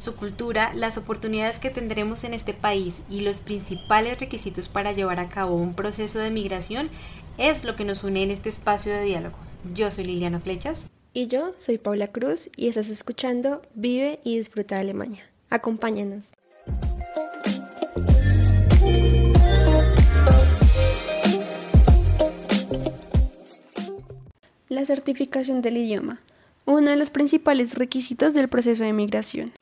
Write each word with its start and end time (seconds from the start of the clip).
Su 0.00 0.16
cultura, 0.16 0.72
las 0.74 0.96
oportunidades 0.96 1.58
que 1.58 1.68
tendremos 1.68 2.24
en 2.24 2.32
este 2.32 2.54
país 2.54 3.02
y 3.10 3.20
los 3.20 3.40
principales 3.40 4.18
requisitos 4.18 4.66
para 4.66 4.92
llevar 4.92 5.20
a 5.20 5.28
cabo 5.28 5.56
un 5.56 5.74
proceso 5.74 6.18
de 6.18 6.30
migración 6.30 6.88
es 7.36 7.64
lo 7.64 7.76
que 7.76 7.84
nos 7.84 8.02
une 8.02 8.22
en 8.22 8.30
este 8.30 8.48
espacio 8.48 8.94
de 8.94 9.02
diálogo. 9.02 9.36
Yo 9.74 9.90
soy 9.90 10.04
Liliana 10.04 10.40
Flechas. 10.40 10.88
Y 11.12 11.26
yo 11.26 11.52
soy 11.58 11.76
Paula 11.76 12.06
Cruz 12.06 12.48
y 12.56 12.68
estás 12.68 12.88
escuchando 12.88 13.60
Vive 13.74 14.20
y 14.24 14.38
Disfruta 14.38 14.76
de 14.76 14.80
Alemania. 14.80 15.22
Acompáñanos. 15.50 16.30
La 24.70 24.86
certificación 24.86 25.60
del 25.60 25.76
idioma, 25.76 26.22
uno 26.64 26.90
de 26.90 26.96
los 26.96 27.10
principales 27.10 27.74
requisitos 27.74 28.32
del 28.32 28.48
proceso 28.48 28.84
de 28.84 28.94
migración. 28.94 29.52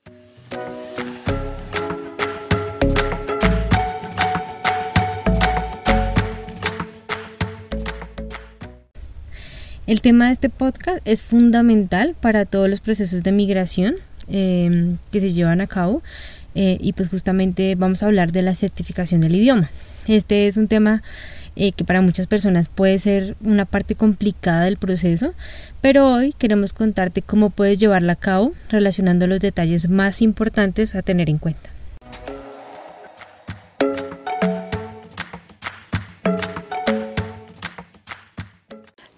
El 9.89 10.03
tema 10.03 10.27
de 10.27 10.33
este 10.33 10.51
podcast 10.51 10.99
es 11.07 11.23
fundamental 11.23 12.15
para 12.21 12.45
todos 12.45 12.69
los 12.69 12.81
procesos 12.81 13.23
de 13.23 13.33
migración 13.33 13.97
em, 14.29 14.99
que 15.11 15.19
se 15.19 15.33
llevan 15.33 15.63
a 15.63 15.67
cabo 15.67 16.03
eh, 16.55 16.77
y 16.79 16.93
pues 16.93 17.09
justamente 17.09 17.75
vamos 17.75 18.03
a 18.03 18.07
hablar 18.07 18.31
de 18.31 18.43
la 18.43 18.53
certificación 18.53 19.23
del 19.23 19.37
idioma. 19.37 19.71
Este 20.07 20.47
es 20.47 20.59
un 20.59 20.69
tema 20.69 21.03
eh, 21.57 21.73
que 21.73 21.85
para 21.85 22.03
muchas 22.03 22.27
personas 22.27 22.69
puede 22.69 22.99
ser 22.99 23.35
una 23.43 23.65
parte 23.65 23.95
complicada 23.95 24.65
del 24.65 24.77
proceso, 24.77 25.33
pero 25.81 26.13
hoy 26.13 26.35
queremos 26.37 26.75
contarte 26.75 27.23
cómo 27.23 27.49
puedes 27.49 27.79
llevarla 27.79 28.13
a 28.13 28.16
cabo 28.16 28.53
relacionando 28.69 29.27
los 29.27 29.41
detalles 29.41 29.89
más 29.89 30.21
importantes 30.21 30.95
a 30.97 31.01
tener 31.01 31.31
en 31.31 31.39
cuenta. 31.39 31.77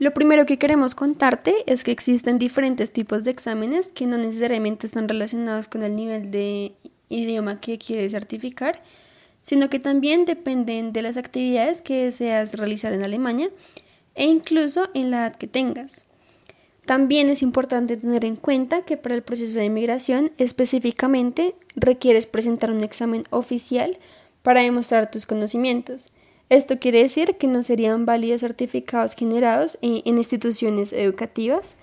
Lo 0.00 0.14
primero 0.14 0.46
que 0.46 0.56
queremos 0.56 0.94
contarte 0.94 1.56
es 1.66 1.84
que 1.84 1.90
existen 1.90 2.38
diferentes 2.38 2.90
tipos 2.90 3.24
de 3.24 3.32
exámenes 3.32 3.88
que 3.88 4.06
no 4.06 4.16
necesariamente 4.16 4.86
están 4.86 5.06
relacionados 5.10 5.68
con 5.68 5.82
el 5.82 5.94
nivel 5.94 6.30
de 6.30 6.72
idioma 7.10 7.60
que 7.60 7.76
quieres 7.76 8.12
certificar, 8.12 8.82
sino 9.42 9.68
que 9.68 9.78
también 9.78 10.24
dependen 10.24 10.94
de 10.94 11.02
las 11.02 11.18
actividades 11.18 11.82
que 11.82 12.06
deseas 12.06 12.54
realizar 12.54 12.94
en 12.94 13.02
Alemania 13.02 13.50
e 14.14 14.24
incluso 14.24 14.88
en 14.94 15.10
la 15.10 15.18
edad 15.18 15.36
que 15.36 15.46
tengas. 15.46 16.06
También 16.86 17.28
es 17.28 17.42
importante 17.42 17.98
tener 17.98 18.24
en 18.24 18.36
cuenta 18.36 18.86
que 18.86 18.96
para 18.96 19.14
el 19.14 19.22
proceso 19.22 19.58
de 19.58 19.66
inmigración 19.66 20.32
específicamente 20.38 21.54
requieres 21.76 22.24
presentar 22.24 22.70
un 22.70 22.82
examen 22.82 23.24
oficial 23.28 23.98
para 24.40 24.62
demostrar 24.62 25.10
tus 25.10 25.26
conocimientos. 25.26 26.08
Esto 26.50 26.78
quiere 26.80 27.00
decir 27.00 27.36
que 27.36 27.46
no 27.46 27.62
serían 27.62 28.04
válidos 28.04 28.42
certificados 28.42 29.14
generados 29.14 29.78
en 29.82 30.18
instituciones 30.18 30.92
educativas 30.92 31.76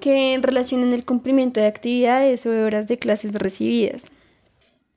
que 0.00 0.38
relacionen 0.40 0.92
el 0.92 1.04
cumplimiento 1.04 1.60
de 1.60 1.66
actividades 1.66 2.46
o 2.46 2.50
de 2.50 2.62
horas 2.62 2.86
de 2.86 2.98
clases 2.98 3.34
recibidas. 3.34 4.04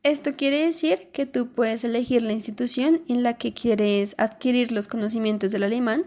Esto 0.03 0.35
quiere 0.35 0.65
decir 0.65 1.07
que 1.11 1.25
tú 1.25 1.47
puedes 1.47 1.83
elegir 1.83 2.21
la 2.21 2.33
institución 2.33 3.01
en 3.07 3.23
la 3.23 3.37
que 3.37 3.53
quieres 3.53 4.13
adquirir 4.19 4.71
los 4.71 4.87
conocimientos 4.87 5.51
del 5.51 5.63
alemán, 5.63 6.05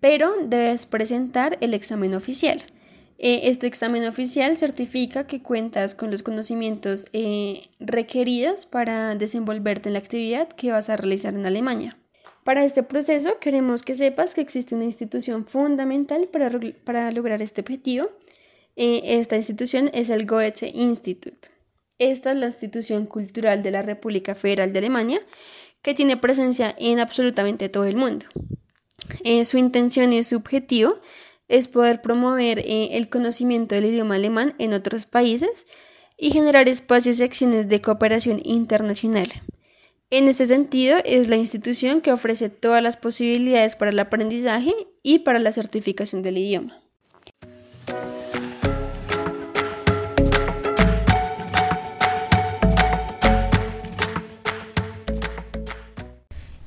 pero 0.00 0.32
debes 0.42 0.86
presentar 0.86 1.58
el 1.60 1.74
examen 1.74 2.14
oficial. 2.14 2.62
Eh, 3.18 3.40
este 3.44 3.66
examen 3.66 4.06
oficial 4.06 4.56
certifica 4.56 5.26
que 5.26 5.42
cuentas 5.42 5.94
con 5.94 6.10
los 6.10 6.22
conocimientos 6.22 7.06
eh, 7.12 7.68
requeridos 7.80 8.64
para 8.64 9.14
desenvolverte 9.16 9.88
en 9.88 9.94
la 9.94 9.98
actividad 9.98 10.48
que 10.48 10.70
vas 10.70 10.88
a 10.88 10.96
realizar 10.96 11.34
en 11.34 11.44
Alemania. 11.44 11.98
Para 12.46 12.64
este 12.64 12.84
proceso 12.84 13.40
queremos 13.40 13.82
que 13.82 13.96
sepas 13.96 14.32
que 14.32 14.40
existe 14.40 14.76
una 14.76 14.84
institución 14.84 15.48
fundamental 15.48 16.28
para, 16.28 17.10
lograr 17.10 17.42
este 17.42 17.62
objetivo. 17.62 18.08
Eh, 18.76 19.00
esta 19.18 19.34
institución 19.34 19.90
es 19.92 20.10
el 20.10 20.26
Goethe 20.26 20.70
Institute. 20.72 21.48
Esta 21.98 22.30
es 22.30 22.38
la 22.38 22.46
institución 22.46 23.06
cultural 23.06 23.64
de 23.64 23.72
la 23.72 23.82
República 23.82 24.36
Federal 24.36 24.72
de 24.72 24.78
Alemania 24.78 25.20
que 25.82 25.92
tiene 25.92 26.16
presencia 26.18 26.72
en 26.78 27.00
absolutamente 27.00 27.68
todo 27.68 27.84
el 27.84 27.96
mundo. 27.96 28.26
Eh, 29.24 29.44
su 29.44 29.58
intención 29.58 30.12
y 30.12 30.22
su 30.22 30.36
objetivo 30.36 31.00
es 31.48 31.66
poder 31.66 32.00
promover 32.00 32.60
eh, 32.60 32.90
el 32.92 33.08
conocimiento 33.08 33.74
del 33.74 33.86
idioma 33.86 34.14
alemán 34.14 34.54
en 34.58 34.72
otros 34.72 35.04
países 35.06 35.66
y 36.16 36.30
generar 36.30 36.68
espacios 36.68 37.18
y 37.18 37.24
acciones 37.24 37.68
de 37.68 37.80
cooperación 37.80 38.40
internacional. 38.44 39.32
En 40.08 40.28
este 40.28 40.46
sentido, 40.46 40.98
es 41.04 41.28
la 41.28 41.34
institución 41.34 42.00
que 42.00 42.12
ofrece 42.12 42.48
todas 42.48 42.80
las 42.80 42.96
posibilidades 42.96 43.74
para 43.74 43.90
el 43.90 43.98
aprendizaje 43.98 44.72
y 45.02 45.18
para 45.18 45.40
la 45.40 45.50
certificación 45.50 46.22
del 46.22 46.38
idioma. 46.38 46.78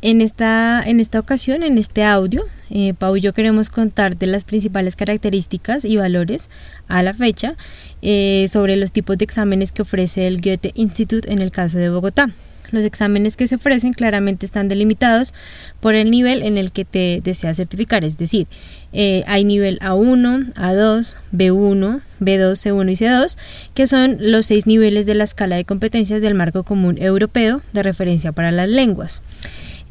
En 0.01 0.19
esta, 0.19 0.83
en 0.85 0.99
esta 0.99 1.17
ocasión, 1.21 1.63
en 1.63 1.77
este 1.77 2.03
audio, 2.03 2.43
eh, 2.69 2.93
Pau 2.93 3.15
y 3.15 3.21
yo 3.21 3.31
queremos 3.31 3.69
contarte 3.69 4.27
las 4.27 4.43
principales 4.43 4.97
características 4.97 5.85
y 5.85 5.95
valores 5.95 6.49
a 6.89 7.03
la 7.03 7.13
fecha 7.13 7.55
eh, 8.01 8.47
sobre 8.49 8.75
los 8.75 8.91
tipos 8.91 9.17
de 9.17 9.23
exámenes 9.23 9.71
que 9.71 9.83
ofrece 9.83 10.27
el 10.27 10.41
Goethe 10.41 10.73
Institute 10.75 11.31
en 11.31 11.39
el 11.39 11.51
caso 11.51 11.77
de 11.77 11.89
Bogotá. 11.89 12.33
Los 12.71 12.85
exámenes 12.85 13.37
que 13.37 13.47
se 13.47 13.55
ofrecen 13.55 13.93
claramente 13.93 14.45
están 14.45 14.67
delimitados 14.67 15.33
por 15.79 15.95
el 15.95 16.11
nivel 16.11 16.43
en 16.43 16.57
el 16.57 16.71
que 16.71 16.85
te 16.85 17.21
deseas 17.23 17.57
certificar, 17.57 18.03
es 18.03 18.17
decir, 18.17 18.47
eh, 18.91 19.23
hay 19.27 19.43
nivel 19.43 19.79
A1, 19.79 20.53
A2, 20.53 21.15
B1, 21.31 22.01
B2, 22.19 22.51
C1 22.53 22.91
y 22.91 22.95
C2, 22.95 23.37
que 23.73 23.87
son 23.87 24.17
los 24.19 24.47
seis 24.47 24.65
niveles 24.67 25.05
de 25.05 25.15
la 25.15 25.23
escala 25.23 25.55
de 25.55 25.65
competencias 25.65 26.21
del 26.21 26.35
marco 26.35 26.63
común 26.63 26.97
europeo 26.99 27.61
de 27.73 27.83
referencia 27.83 28.31
para 28.31 28.51
las 28.51 28.69
lenguas. 28.69 29.21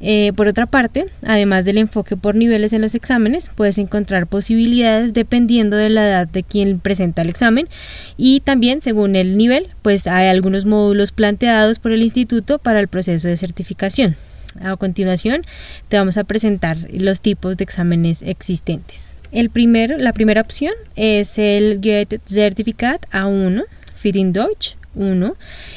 Eh, 0.00 0.32
por 0.36 0.47
otra 0.47 0.66
parte, 0.66 1.06
además 1.25 1.64
del 1.64 1.78
enfoque 1.78 2.16
por 2.16 2.36
niveles 2.36 2.72
en 2.72 2.82
los 2.82 2.94
exámenes, 2.94 3.50
puedes 3.54 3.78
encontrar 3.78 4.26
posibilidades 4.26 5.12
dependiendo 5.12 5.76
de 5.76 5.91
la 5.91 6.06
edad 6.06 6.28
de 6.28 6.44
quien 6.44 6.78
presenta 6.78 7.22
el 7.22 7.28
examen 7.28 7.69
y 8.16 8.41
también 8.41 8.81
según 8.81 9.16
el 9.16 9.37
nivel, 9.37 9.69
pues 9.82 10.06
hay 10.06 10.28
algunos 10.28 10.66
módulos 10.66 11.10
planteados 11.10 11.81
por 11.81 11.92
el 11.92 12.03
instituto 12.03 12.58
para 12.58 12.81
el 12.81 12.88
proceso 12.88 13.26
de 13.28 13.37
certificación. 13.37 14.16
A 14.60 14.76
continuación, 14.76 15.42
te 15.88 15.98
vamos 15.98 16.16
a 16.16 16.25
presentar 16.25 16.78
los 16.92 17.20
tipos 17.20 17.56
de 17.56 17.64
exámenes 17.64 18.22
existentes. 18.22 19.14
El 19.31 19.50
primero, 19.50 19.98
la 19.98 20.12
primera 20.12 20.41
opción 20.41 20.72
es 20.97 21.38
el 21.38 21.81
Goethe 21.82 22.20
Certificat 22.25 23.04
A1, 23.10 23.64
Fitting 23.94 24.32
Deutsch, 24.32 24.78
1. 24.94 25.37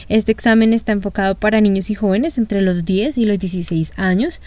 Este 0.10 0.32
examen 0.32 0.74
está 0.74 0.92
enfocado 0.92 1.36
para 1.36 1.62
niños 1.62 1.90
y 1.90 1.96
jóvenes 1.96 2.38
entre 2.38 2.62
los 2.62 2.86
10 2.86 3.18
y 3.18 3.26
los 3.26 3.40
16 3.40 3.94
años 3.98 4.40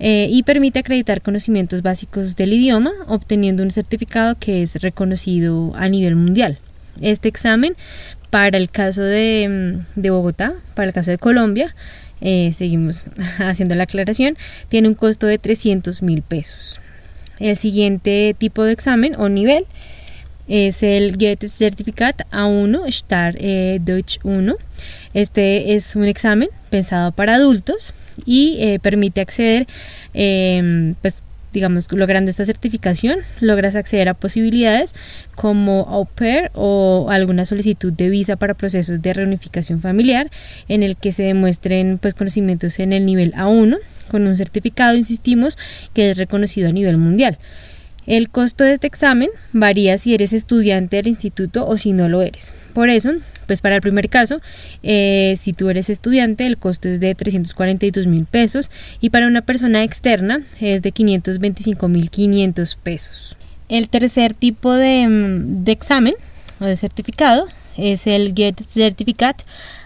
eh, 0.00 0.28
y 0.30 0.42
permite 0.42 0.78
acreditar 0.78 1.22
conocimientos 1.22 1.82
básicos 1.82 2.36
del 2.36 2.52
idioma, 2.52 2.92
obteniendo 3.06 3.62
un 3.62 3.70
certificado 3.70 4.36
que 4.38 4.62
es 4.62 4.76
reconocido 4.76 5.72
a 5.76 5.88
nivel 5.88 6.16
mundial. 6.16 6.58
Este 7.00 7.28
examen, 7.28 7.76
para 8.30 8.58
el 8.58 8.70
caso 8.70 9.02
de, 9.02 9.84
mm, 9.96 10.08
Bogotá, 10.08 10.54
para 10.74 10.88
el 10.88 10.94
caso 10.94 11.10
de 11.10 11.18
Colombia, 11.18 11.74
eh, 12.20 12.52
seguimos 12.52 13.08
haciendo 13.38 13.74
la 13.74 13.84
aclaración, 13.84 14.36
tiene 14.68 14.88
un 14.88 14.94
costo 14.94 15.26
de 15.26 15.38
300 15.38 16.02
mil 16.02 16.22
pesos. 16.22 16.80
El 17.38 17.56
siguiente 17.56 18.34
tipo 18.36 18.64
de 18.64 18.72
examen 18.72 19.14
o 19.16 19.28
nivel 19.28 19.66
es 20.48 20.82
el 20.82 21.12
Goethe 21.12 21.46
Certificat 21.48 22.22
A1 22.32 22.86
Star 22.88 23.36
eh, 23.38 23.78
Deutsch 23.80 24.18
1. 24.24 24.56
Este 25.14 25.74
es 25.74 25.94
un 25.94 26.04
examen 26.04 26.48
pensado 26.70 27.12
para 27.12 27.34
adultos 27.34 27.94
y 28.24 28.56
eh, 28.58 28.78
permite 28.80 29.20
acceder, 29.20 29.66
em, 30.14 30.94
pues, 31.00 31.22
digamos, 31.52 31.90
logrando 31.92 32.30
esta 32.30 32.44
certificación, 32.44 33.20
logras 33.40 33.74
acceder 33.74 34.08
a 34.08 34.14
posibilidades 34.14 34.94
como 35.34 35.86
au 35.88 36.04
pair 36.04 36.50
o 36.54 37.08
alguna 37.10 37.46
solicitud 37.46 37.92
de 37.92 38.10
visa 38.10 38.36
para 38.36 38.54
procesos 38.54 39.00
de 39.00 39.12
reunificación 39.14 39.80
familiar 39.80 40.30
en 40.68 40.82
el 40.82 40.96
que 40.96 41.12
se 41.12 41.22
demuestren 41.22 41.98
pues, 41.98 42.14
conocimientos 42.14 42.78
en 42.78 42.92
el 42.92 43.06
nivel 43.06 43.32
A1 43.32 43.78
con 44.08 44.26
un 44.26 44.36
certificado, 44.36 44.96
insistimos, 44.96 45.56
que 45.94 46.10
es 46.10 46.16
reconocido 46.16 46.68
a 46.68 46.72
nivel 46.72 46.96
mundial. 46.96 47.38
El 48.08 48.30
costo 48.30 48.64
de 48.64 48.72
este 48.72 48.86
examen 48.86 49.28
varía 49.52 49.98
si 49.98 50.14
eres 50.14 50.32
estudiante 50.32 50.96
del 50.96 51.08
instituto 51.08 51.68
o 51.68 51.76
si 51.76 51.92
no 51.92 52.08
lo 52.08 52.22
eres. 52.22 52.54
Por 52.72 52.88
eso, 52.88 53.10
pues 53.46 53.60
para 53.60 53.74
el 53.76 53.82
primer 53.82 54.08
caso, 54.08 54.40
eh, 54.82 55.34
si 55.36 55.52
tú 55.52 55.68
eres 55.68 55.90
estudiante, 55.90 56.46
el 56.46 56.56
costo 56.56 56.88
es 56.88 57.00
de 57.00 57.14
342 57.14 58.06
mil 58.06 58.24
pesos 58.24 58.70
y 59.02 59.10
para 59.10 59.26
una 59.26 59.42
persona 59.42 59.84
externa 59.84 60.42
es 60.58 60.80
de 60.80 60.90
525 60.90 61.86
mil 61.88 62.08
500 62.08 62.76
pesos. 62.76 63.36
El 63.68 63.90
tercer 63.90 64.32
tipo 64.32 64.72
de, 64.72 65.06
mm, 65.06 65.64
de 65.64 65.72
examen 65.72 66.14
o 66.60 66.64
de 66.64 66.78
certificado 66.78 67.46
es 67.76 68.06
el 68.06 68.32
Get 68.34 68.58
Certificate 68.70 69.44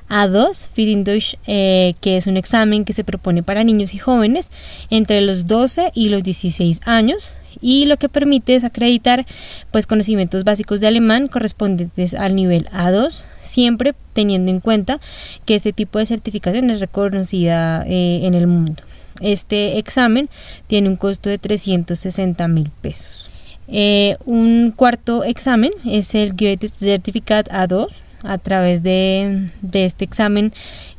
A2 0.09 0.69
Feeding 0.73 1.03
Deutsch, 1.03 1.35
eh, 1.49 1.95
que 2.01 2.19
es 2.19 2.29
un 2.29 2.37
examen 2.37 2.85
que 2.85 2.93
se 2.93 3.03
propone 3.03 3.43
para 3.43 3.65
niños 3.65 3.95
y 3.95 3.99
jóvenes 3.99 4.53
entre 4.91 5.23
los 5.23 5.49
12 5.49 5.91
y 5.93 6.09
los 6.09 6.23
16 6.23 6.83
años 6.85 7.35
y 7.61 7.87
lo 7.87 7.97
que 7.97 8.09
permite 8.09 8.55
es 8.55 8.65
acreditar 8.65 9.27
pues 9.71 9.87
conocimientos 9.87 10.45
básicos 10.45 10.81
de 10.81 10.89
alemán 10.89 11.29
correspondientes 11.29 12.15
al 12.15 12.35
nivel 12.35 12.67
A2 12.73 13.25
siempre 13.41 13.95
teniendo 14.13 14.51
en 14.51 14.61
cuenta 14.61 15.01
que 15.45 15.55
este 15.55 15.73
tipo 15.73 15.99
de 15.99 16.07
certificación 16.07 16.71
es 16.71 16.81
reconocida 16.81 17.85
eh, 17.87 18.21
en 18.25 18.35
el 18.35 18.47
mundo. 18.47 18.83
Este 19.21 19.79
examen 19.79 20.29
tiene 20.67 20.89
un 20.89 20.97
costo 20.97 21.29
de 21.29 21.39
360 21.39 22.49
mil 22.49 22.71
pesos. 22.81 23.31
Eh, 23.69 24.17
un 24.25 24.73
cuarto 24.75 25.25
examen 25.25 25.73
es 25.85 26.15
el 26.15 26.33
Goethe 26.33 26.69
Certificate 26.69 27.51
A2 27.51 27.89
a 28.25 28.39
través 28.39 28.83
de, 28.83 29.51
este 29.73 30.05
examen 30.05 30.53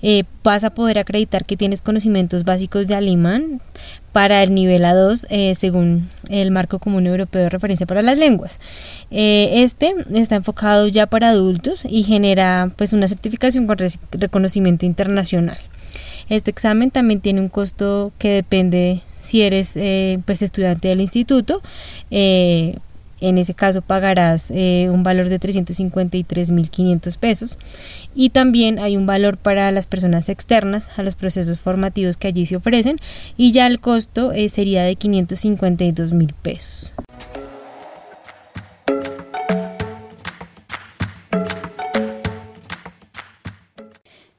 eh, 0.06 0.26
vas 0.44 0.66
a 0.66 0.74
poder 0.74 1.00
acreditar 1.00 1.46
que 1.46 1.56
tienes 1.56 1.82
conocimientos 1.82 2.44
básicos 2.44 2.90
de 2.90 2.96
alemán 2.96 3.62
para 4.12 4.44
el 4.44 4.54
nivel 4.54 4.84
A2 4.84 5.26
eh, 5.30 5.56
según 5.56 6.10
el 6.30 6.52
marco 6.52 6.78
común 6.80 7.08
europeo 7.08 7.44
de 7.44 7.50
referencia 7.50 7.88
para 7.88 8.02
las 8.02 8.18
lenguas. 8.18 8.60
Eh, 9.12 9.64
este 9.64 9.96
está 10.14 10.36
enfocado 10.36 10.88
ya 10.90 11.08
para 11.08 11.30
adultos 11.30 11.84
y 11.90 12.04
genera 12.04 12.70
pues 12.76 12.92
una 12.92 13.08
certificación 13.08 13.66
con 13.66 13.78
reconocimiento 14.12 14.86
internacional. 14.86 15.58
Este 16.28 16.52
examen 16.52 16.92
también 16.92 17.22
tiene 17.22 17.40
un 17.40 17.50
costo 17.50 18.12
que 18.18 18.30
depende 18.30 19.02
si 19.22 19.42
eres 19.42 19.78
pues 20.26 20.42
estudiante 20.42 20.90
del 20.90 21.00
instituto 21.00 21.62
en 23.24 23.38
ese 23.38 23.54
caso 23.54 23.82
pagarás 23.82 24.52
eh, 24.52 24.90
un 24.92 25.02
valor 25.02 25.30
de 25.30 25.40
353.500 25.40 27.18
pesos 27.18 27.58
y 28.14 28.32
también 28.32 28.80
hay 28.80 28.98
un 28.98 29.06
valor 29.06 29.38
para 29.38 29.72
las 29.72 29.88
personas 29.88 30.28
externas 30.28 31.00
a 31.00 31.04
los 31.04 31.16
procesos 31.16 31.58
formativos 31.60 32.18
que 32.18 32.28
allí 32.28 32.46
se 32.46 32.58
ofrecen 32.58 32.98
y 33.38 33.54
ya 33.54 33.66
el 33.68 33.80
costo 33.80 34.34
eh, 34.34 34.50
sería 34.50 34.84
de 34.84 34.98
552.000 34.98 36.34
pesos. 36.42 36.94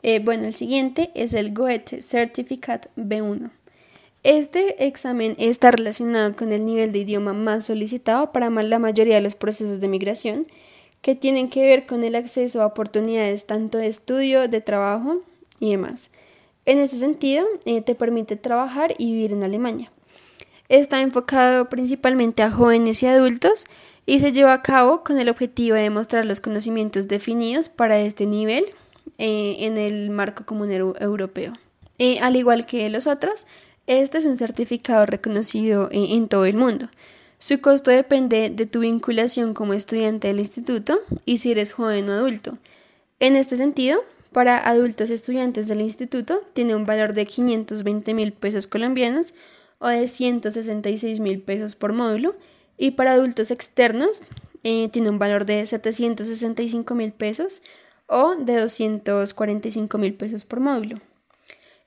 Eh, 0.02 0.20
bueno, 0.22 0.44
el 0.44 0.52
siguiente 0.52 1.10
es 1.14 1.32
el 1.32 1.54
Goethe 1.54 2.02
Certificate 2.02 2.90
B1. 2.98 3.50
Este 4.24 4.86
examen 4.86 5.36
está 5.38 5.70
relacionado 5.70 6.34
con 6.34 6.50
el 6.50 6.64
nivel 6.64 6.92
de 6.92 7.00
idioma 7.00 7.34
más 7.34 7.66
solicitado 7.66 8.32
para 8.32 8.48
la 8.48 8.78
mayoría 8.78 9.16
de 9.16 9.20
los 9.20 9.34
procesos 9.34 9.80
de 9.80 9.88
migración, 9.88 10.46
que 11.02 11.14
tienen 11.14 11.50
que 11.50 11.68
ver 11.68 11.84
con 11.84 12.02
el 12.04 12.14
acceso 12.14 12.62
a 12.62 12.66
oportunidades 12.66 13.44
tanto 13.44 13.76
de 13.76 13.88
estudio, 13.88 14.48
de 14.48 14.62
trabajo 14.62 15.20
y 15.60 15.72
demás. 15.72 16.10
En 16.64 16.78
ese 16.78 16.98
sentido, 16.98 17.44
eh, 17.66 17.82
te 17.82 17.94
permite 17.94 18.36
trabajar 18.36 18.94
y 18.96 19.12
vivir 19.12 19.32
en 19.32 19.42
Alemania. 19.42 19.92
Está 20.70 21.02
enfocado 21.02 21.68
principalmente 21.68 22.42
a 22.42 22.50
jóvenes 22.50 23.02
y 23.02 23.06
adultos 23.06 23.66
y 24.06 24.20
se 24.20 24.32
lleva 24.32 24.54
a 24.54 24.62
cabo 24.62 25.04
con 25.04 25.18
el 25.18 25.28
objetivo 25.28 25.76
de 25.76 25.82
demostrar 25.82 26.24
los 26.24 26.40
conocimientos 26.40 27.08
definidos 27.08 27.68
para 27.68 27.98
este 27.98 28.24
nivel 28.24 28.64
eh, 29.18 29.56
en 29.58 29.76
el 29.76 30.08
marco 30.08 30.46
común 30.46 30.70
europeo. 30.70 31.52
Eh, 31.98 32.18
al 32.20 32.36
igual 32.36 32.64
que 32.64 32.88
los 32.88 33.06
otros, 33.06 33.46
este 33.86 34.18
es 34.18 34.26
un 34.26 34.36
certificado 34.36 35.04
reconocido 35.06 35.88
en, 35.92 36.28
todo 36.28 36.46
el 36.46 36.56
mundo. 36.56 36.88
Su 37.38 37.60
costo 37.60 37.90
depende 37.90 38.48
de 38.48 38.66
tu 38.66 38.80
vinculación 38.80 39.52
como 39.52 39.74
estudiante 39.74 40.28
del 40.28 40.38
instituto 40.38 41.00
y 41.26 41.38
si 41.38 41.52
eres 41.52 41.72
joven 41.72 42.08
o 42.08 42.12
adulto. 42.12 42.58
En 43.20 43.36
este 43.36 43.56
sentido, 43.56 44.02
para 44.32 44.58
adultos 44.58 45.10
estudiantes 45.10 45.68
del 45.68 45.80
instituto 45.80 46.40
tiene 46.54 46.74
un 46.74 46.86
valor 46.86 47.12
de 47.12 47.26
520 47.26 48.14
mil 48.14 48.32
pesos 48.32 48.66
colombianos 48.66 49.34
o 49.78 49.88
de 49.88 50.08
166 50.08 51.20
mil 51.20 51.42
pesos 51.42 51.76
por 51.76 51.92
módulo 51.92 52.34
y 52.78 52.92
para 52.92 53.12
adultos 53.12 53.50
externos 53.50 54.22
eh, 54.62 54.88
tiene 54.88 55.10
un 55.10 55.18
valor 55.18 55.44
de 55.44 55.64
765 55.66 56.94
mil 56.94 57.12
pesos 57.12 57.60
o 58.06 58.34
de 58.34 58.60
245 58.60 59.98
mil 59.98 60.14
pesos 60.14 60.44
por 60.44 60.60
módulo. 60.60 61.00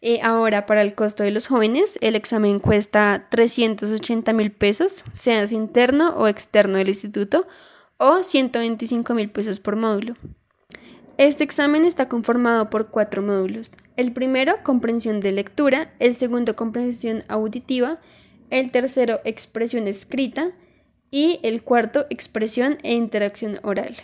Eh, 0.02 0.20
ahora, 0.22 0.66
para 0.66 0.84
el 0.84 0.94
costo 0.94 1.24
de 1.24 1.32
los 1.32 1.48
jóvenes, 1.48 1.98
el 2.02 2.16
examen 2.16 2.60
cuesta 2.60 3.28
380 3.30 4.32
mil 4.34 4.52
pesos, 4.52 5.04
seas 5.14 5.52
interno 5.52 6.10
o 6.18 6.28
externo 6.28 6.78
del 6.78 6.90
instituto, 6.90 7.48
o 7.98 8.22
125 8.22 9.14
mil 9.16 9.30
pesos 9.30 9.60
por 9.60 9.76
módulo. 9.76 10.16
Este 11.18 11.44
examen 11.44 11.84
está 11.84 12.08
conformado 12.08 12.70
por 12.70 12.90
cuatro 12.90 13.24
módulos. 13.24 13.72
El 13.96 14.14
primero, 14.14 14.58
comprensión 14.64 15.20
de 15.20 15.32
lectura, 15.32 15.92
el 15.98 16.14
segundo, 16.14 16.56
comprensión 16.56 17.24
auditiva, 17.28 18.00
el 18.52 18.70
tercero, 18.70 19.20
expresión 19.24 19.88
escrita 19.88 20.52
y 21.10 21.40
el 21.42 21.64
cuarto, 21.64 22.06
expresión 22.12 22.78
e 22.84 22.94
interacción 22.94 23.60
oral. 23.64 23.96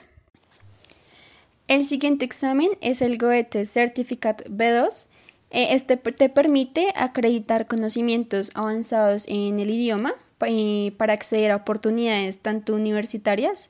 El 1.67 1.85
siguiente 1.85 2.25
examen 2.25 2.71
es 2.81 3.03
el 3.03 3.19
Goethe 3.19 3.63
Certificate 3.65 4.43
B2, 4.49 5.05
eh, 5.05 5.12
este 5.53 5.97
te 5.97 6.29
permite 6.29 6.87
acreditar 6.95 7.67
conocimientos 7.67 8.51
avanzados 8.55 9.25
en 9.27 9.59
el 9.59 9.69
idioma 9.69 10.13
eh, 10.45 10.93
para 10.97 11.13
acceder 11.13 11.51
a 11.51 11.57
oportunidades 11.57 12.39
tanto 12.39 12.73
universitarias 12.73 13.69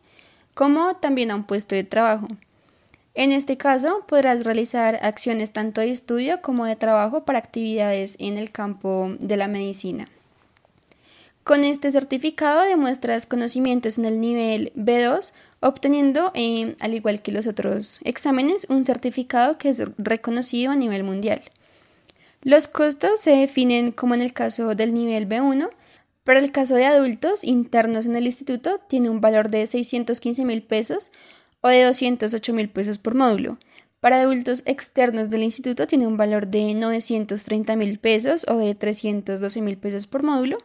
como 0.53 0.95
también 0.95 1.30
a 1.31 1.35
un 1.35 1.44
puesto 1.44 1.75
de 1.75 1.83
trabajo. 1.83 2.27
En 3.15 3.31
este 3.31 3.57
caso, 3.57 4.03
podrás 4.07 4.44
realizar 4.44 5.00
acciones 5.03 5.51
tanto 5.51 5.81
de 5.81 5.91
estudio 5.91 6.41
como 6.41 6.65
de 6.65 6.75
trabajo 6.75 7.25
para 7.25 7.39
actividades 7.39 8.15
en 8.19 8.38
el 8.38 8.51
campo 8.51 9.13
de 9.19 9.38
la 9.38 9.47
medicina. 9.47 10.07
Con 11.44 11.65
este 11.65 11.92
certificado 11.92 12.61
demuestras 12.61 13.25
conocimientos 13.25 13.97
en 13.97 14.06
el 14.06 14.21
nivel 14.21 14.71
B2, 14.78 15.33
obteniendo, 15.59 16.31
eh, 16.33 16.75
al 16.80 16.94
igual 16.94 17.21
que 17.21 17.33
los 17.33 17.45
otros 17.45 17.99
exámenes, 18.04 18.66
un 18.69 18.85
certificado 18.85 19.57
que 19.57 19.69
es 19.69 19.83
reconocido 19.97 20.71
a 20.71 20.75
nivel 20.75 21.04
mundial. 21.04 21.42
Los 22.44 22.68
costos 22.68 23.21
se 23.21 23.31
definen 23.31 23.94
como 23.94 24.16
en 24.16 24.21
el 24.21 24.33
caso 24.33 24.76
del 24.76 24.94
nivel 24.94 25.30
B1. 25.30 25.69
Para 26.26 26.40
el 26.40 26.52
caso 26.52 26.76
de 26.76 26.85
adultos 26.85 27.45
internos 27.45 28.06
en 28.06 28.18
el 28.18 28.26
instituto 28.26 28.81
tiene 28.90 29.09
un 29.09 29.21
valor 29.21 29.50
de 29.50 29.66
615 29.66 30.44
mil 30.44 30.62
pesos 30.62 31.14
o 31.62 31.69
de 31.69 31.83
208 31.83 32.54
mil 32.54 32.69
pesos 32.69 32.97
por 32.97 33.16
módulo. 33.16 33.59
Para 34.02 34.19
adultos 34.19 34.64
externos 34.66 35.30
del 35.30 35.44
instituto 35.44 35.88
tiene 35.88 36.06
un 36.06 36.18
valor 36.18 36.47
de 36.47 36.73
930 36.73 37.78
mil 37.78 37.97
pesos 38.00 38.45
o 38.50 38.57
de 38.57 38.76
312 38.76 39.62
mil 39.62 39.78
pesos 39.78 40.06
por 40.07 40.23
módulo. 40.23 40.57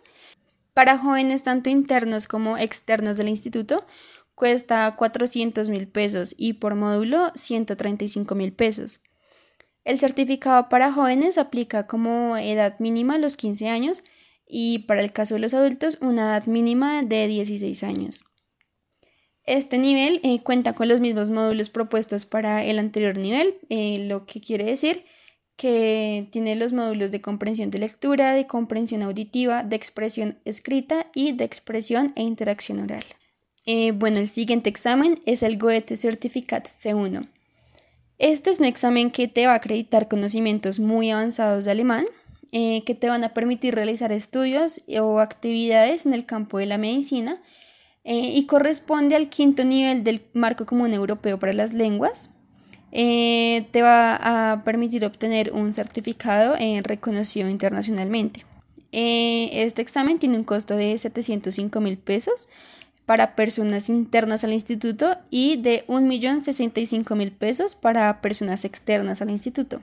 Para 0.75 0.99
jóvenes 0.99 1.45
tanto 1.45 1.71
internos 1.71 2.27
como 2.27 2.59
externos 2.59 3.17
del 3.17 3.29
instituto 3.29 3.87
cuesta 4.35 4.97
400 4.97 5.71
mil 5.71 5.87
pesos 5.87 6.35
y 6.37 6.55
por 6.55 6.75
módulo 6.75 7.31
135 7.37 8.35
mil 8.35 8.53
pesos. 8.53 9.01
El 9.89 9.99
certificado 9.99 10.69
para 10.69 10.93
jóvenes 10.93 11.39
aplica 11.39 11.87
como 11.87 12.37
edad 12.37 12.79
mínima 12.79 13.15
a 13.15 13.19
los 13.19 13.37
15 13.37 13.71
años 13.71 14.05
y 14.47 14.81
para 14.81 15.01
el 15.01 15.13
caso 15.13 15.37
de 15.37 15.41
los 15.41 15.55
adultos 15.55 15.97
una 16.03 16.25
edad 16.25 16.45
mínima 16.45 17.03
de 17.03 17.27
16 17.27 17.83
años. 17.85 18.23
Este 19.45 19.79
nivel 19.79 20.21
eh, 20.25 20.43
cuenta 20.43 20.75
con 20.75 20.89
los 20.89 21.01
mismos 21.01 21.31
módulos 21.31 21.71
propuestos 21.71 22.27
para 22.27 22.67
el 22.67 22.79
anterior 22.79 23.17
nivel, 23.17 23.55
eh, 23.71 24.07
lo 24.07 24.27
que 24.27 24.43
quiere 24.43 24.65
decir 24.65 25.07
que 25.57 26.29
tiene 26.33 26.55
los 26.55 26.75
módulos 26.75 27.11
de 27.11 27.23
comprensión 27.23 27.71
de 27.71 27.79
lectura, 27.79 28.35
de 28.35 28.47
comprensión 28.47 29.03
auditiva, 29.03 29.63
de 29.63 29.77
expresión 29.77 30.39
escrita 30.45 31.07
y 31.15 31.33
de 31.33 31.45
expresión 31.45 32.13
e 32.15 32.25
interacción 32.25 32.81
oral. 32.81 33.05
Eh, 33.65 33.93
bueno, 33.93 34.19
el 34.19 34.29
siguiente 34.29 34.69
examen 34.69 35.19
es 35.25 35.43
el 35.43 35.57
Goethe 35.57 35.97
Certificate 35.97 36.69
C1. 36.69 37.31
Este 38.19 38.51
es 38.51 38.59
un 38.59 38.65
examen 38.65 39.13
que 39.13 39.29
te 39.29 39.47
va 39.47 39.53
a 39.53 39.57
acreditar 39.57 40.09
conocimientos 40.09 40.81
muy 40.81 41.11
avanzados 41.11 41.65
de 41.65 41.71
alemán 41.71 42.07
eh, 42.51 42.83
que 42.85 42.95
te 42.95 43.09
van 43.09 43.23
a 43.23 43.35
permitir 43.35 43.75
realizar 43.75 44.11
estudios 44.11 44.81
o 45.01 45.21
actividades 45.21 46.05
en 46.05 46.15
el 46.15 46.27
campo 46.27 46.59
de 46.59 46.67
la 46.67 46.79
medicina 46.79 47.41
eh, 48.05 48.33
y 48.35 48.47
corresponde 48.47 49.15
al 49.15 49.29
quinto 49.29 49.65
nivel 49.65 50.03
del 50.03 50.23
marco 50.33 50.67
común 50.67 50.95
europeo 50.95 51.39
para 51.39 51.53
las 51.53 51.73
lenguas. 51.73 52.31
Eh, 52.91 53.67
te 53.71 53.83
va 53.83 54.17
a 54.53 54.65
permitir 54.65 55.05
obtener 55.05 55.53
un 55.53 55.75
certificado 55.75 56.57
reconocido 56.83 57.51
internacionalmente. 57.51 58.47
este 58.91 59.83
examen 59.83 60.19
tiene 60.19 60.39
un 60.39 60.45
costo 60.45 60.75
de 60.75 60.97
705 60.97 61.81
mil 61.81 61.99
pesos 61.99 62.49
para 63.09 63.35
personas 63.35 63.89
internas 63.89 64.45
al 64.45 64.53
instituto 64.53 65.17
y 65.31 65.57
de 65.57 65.87
1.065.000 65.87 67.39
pesos 67.39 67.75
para 67.75 68.21
personas 68.21 68.67
externas 68.67 69.23
al 69.23 69.31
instituto. 69.31 69.81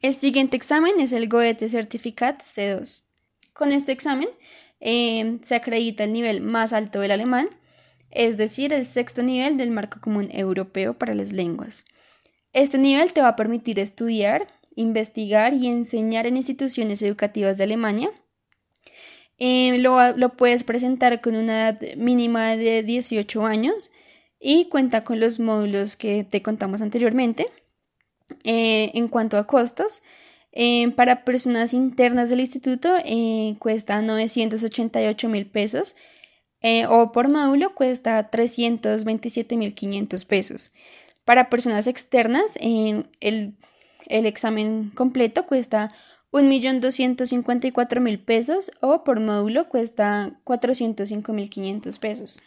El 0.00 0.14
siguiente 0.14 0.56
examen 0.56 1.00
es 1.00 1.10
el 1.10 1.28
Goethe 1.28 1.68
Certificat 1.68 2.40
C2. 2.40 3.06
Con 3.52 3.72
este 3.72 3.90
examen 3.90 4.28
em, 4.78 5.40
se 5.42 5.56
acredita 5.56 6.04
el 6.04 6.12
nivel 6.12 6.42
más 6.42 6.72
alto 6.72 7.00
del 7.00 7.10
alemán, 7.10 7.48
es 8.12 8.36
decir, 8.36 8.72
el 8.72 8.86
sexto 8.86 9.24
nivel 9.24 9.56
del 9.56 9.72
marco 9.72 10.00
común 10.00 10.28
europeo 10.30 10.96
para 10.96 11.16
las 11.16 11.32
lenguas. 11.32 11.84
Este 12.52 12.78
nivel 12.78 13.12
te 13.12 13.20
va 13.20 13.30
a 13.30 13.36
permitir 13.36 13.80
estudiar, 13.80 14.46
investigar 14.76 15.54
y 15.54 15.66
enseñar 15.66 16.28
en 16.28 16.36
instituciones 16.36 17.02
educativas 17.02 17.58
de 17.58 17.64
Alemania 17.64 18.12
eh, 19.42 19.78
lo, 19.78 20.36
puedes 20.36 20.64
presentar 20.64 21.22
con 21.22 21.34
una 21.34 21.70
edad 21.70 21.80
mínima 21.96 22.58
de 22.58 22.82
18 22.82 23.46
años 23.46 23.90
y 24.38 24.66
cuenta 24.68 25.02
con 25.02 25.18
los 25.18 25.40
módulos 25.40 25.96
que 25.96 26.24
te 26.24 26.42
contamos 26.42 26.82
anteriormente. 26.82 27.48
Eh, 28.44 28.90
en 28.94 29.08
cuanto 29.08 29.38
a 29.38 29.46
costos, 29.46 30.02
eh, 30.52 30.90
para 30.90 31.24
personas 31.24 31.72
internas 31.72 32.28
del 32.28 32.40
instituto 32.40 32.90
cuesta 33.58 34.02
988 34.02 35.28
mil 35.30 35.46
pesos 35.46 35.96
o 36.90 37.10
por 37.10 37.28
módulo 37.28 37.74
cuesta 37.74 38.28
327 38.28 39.56
mil 39.56 39.74
500 39.74 40.24
pesos. 40.26 40.72
Para 41.24 41.48
personas 41.48 41.86
externas, 41.86 42.58
el, 42.60 43.06
el 43.20 44.26
examen 44.26 44.90
completo 44.90 45.46
cuesta 45.46 45.94
1.254.000 46.32 48.24
pesos 48.24 48.70
o 48.80 49.02
por 49.02 49.20
módulo 49.20 49.68
cuesta 49.68 50.32
405.500 50.44 51.98
pesos. 51.98 52.40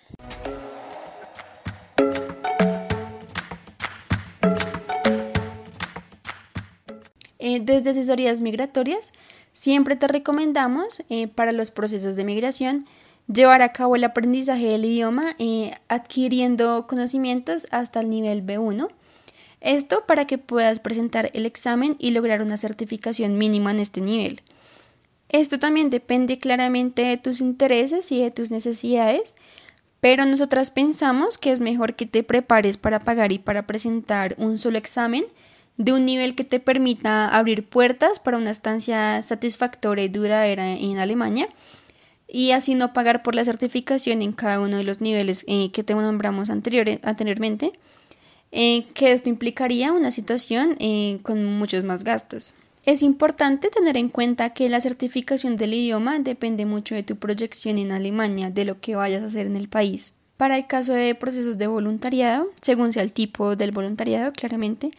Eh, 7.39 7.59
desde 7.61 7.89
asesorías 7.89 8.39
migratorias, 8.39 9.11
siempre 9.51 9.97
te 9.97 10.07
recomendamos 10.07 11.03
eh, 11.09 11.27
para 11.27 11.51
los 11.51 11.71
procesos 11.71 12.15
de 12.15 12.23
migración 12.23 12.85
llevar 13.27 13.61
a 13.61 13.73
cabo 13.73 13.97
el 13.97 14.05
aprendizaje 14.05 14.67
del 14.67 14.85
idioma 14.85 15.35
eh, 15.39 15.75
adquiriendo 15.89 16.87
conocimientos 16.87 17.67
hasta 17.71 17.99
el 17.99 18.09
nivel 18.09 18.45
B1 18.45 18.87
esto 19.63 20.05
para 20.05 20.27
que 20.27 20.37
puedas 20.37 20.79
presentar 20.79 21.31
el 21.33 21.45
examen 21.45 21.95
y 21.97 22.11
lograr 22.11 22.41
una 22.41 22.57
certificación 22.57 23.37
mínima 23.37 23.71
en 23.71 23.79
este 23.79 24.01
nivel. 24.01 24.41
Esto 25.29 25.57
también 25.57 25.89
depende 25.89 26.37
claramente 26.37 27.03
de 27.03 27.17
tus 27.17 27.41
intereses 27.41 28.11
y 28.11 28.21
de 28.21 28.29
tus 28.29 28.51
necesidades, 28.51 29.35
pero 29.99 30.25
nosotras 30.25 30.69
pensamos 30.69 31.37
que 31.37 31.51
es 31.51 31.61
mejor 31.61 31.95
que 31.95 32.05
te 32.05 32.21
prepares 32.21 32.77
para 32.77 32.99
pagar 32.99 33.31
y 33.31 33.39
para 33.39 33.65
presentar 33.65 34.35
un 34.37 34.59
solo 34.59 34.77
examen 34.77 35.25
de 35.77 35.93
un 35.93 36.05
nivel 36.05 36.35
que 36.35 36.43
te 36.43 36.59
permita 36.59 37.27
abrir 37.27 37.67
puertas 37.67 38.19
para 38.19 38.37
una 38.37 38.51
estancia 38.51 39.21
satisfactoria 39.21 40.03
y 40.03 40.09
duradera 40.09 40.73
en 40.73 40.99
Alemania 40.99 41.49
y 42.27 42.51
así 42.51 42.75
no 42.75 42.93
pagar 42.93 43.23
por 43.23 43.33
la 43.33 43.45
certificación 43.45 44.21
en 44.21 44.33
cada 44.33 44.59
uno 44.59 44.77
de 44.77 44.83
los 44.83 45.01
niveles 45.01 45.45
eh, 45.47 45.71
que 45.71 45.83
te 45.83 45.95
nombramos 45.95 46.49
anteriormente 46.49 47.73
eh, 48.55 48.85
que 48.93 49.11
esto 49.11 49.29
implicaría 49.29 49.91
una 49.91 50.11
situación 50.11 50.75
eh, 50.77 51.17
con 51.23 51.43
muchos 51.43 51.83
más 51.83 52.03
gastos. 52.03 52.53
Es 52.85 53.01
importante 53.01 53.69
tener 53.69 53.97
en 53.97 54.09
cuenta 54.09 54.53
que 54.53 54.69
la 54.69 54.79
certificación 54.79 55.55
del 55.55 55.73
idioma 55.73 56.19
depende 56.19 56.67
mucho 56.67 56.93
de 56.93 57.01
tu 57.01 57.15
proyección 57.15 57.79
en 57.79 57.91
Alemania, 57.91 58.51
de 58.51 58.65
lo 58.65 58.79
que 58.79 58.95
vayas 58.95 59.23
a 59.23 59.27
hacer 59.27 59.47
en 59.47 59.55
el 59.55 59.69
país. 59.69 60.13
Para 60.37 60.55
el 60.55 60.67
caso 60.67 60.93
de 60.93 61.15
procesos 61.15 61.57
de 61.57 61.65
voluntariado, 61.65 62.47
según 62.61 62.93
sea 62.93 63.01
el 63.01 63.11
tipo 63.11 63.55
del 63.55 63.71
voluntariado, 63.71 64.31
claramente, 64.33 64.91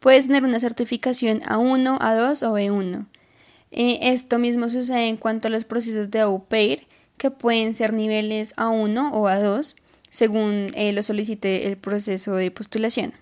puedes 0.00 0.26
tener 0.26 0.42
una 0.42 0.58
certificación 0.58 1.42
A1, 1.42 2.00
A2 2.00 2.42
o 2.42 2.54
B1. 2.54 3.06
Eh, 3.70 3.98
esto 4.02 4.40
mismo 4.40 4.68
sucede 4.68 5.06
en 5.06 5.16
cuanto 5.16 5.46
a 5.46 5.52
los 5.52 5.64
procesos 5.64 6.10
de 6.10 6.20
au 6.20 6.44
pair, 6.46 6.88
que 7.18 7.30
pueden 7.30 7.72
ser 7.72 7.92
niveles 7.92 8.56
A1 8.56 9.10
o 9.12 9.28
A2 9.28 9.76
según 10.16 10.70
eh, 10.74 10.94
lo 10.94 11.02
solicite 11.02 11.66
el 11.66 11.76
proceso 11.76 12.36
de 12.36 12.50
postulación. 12.50 13.12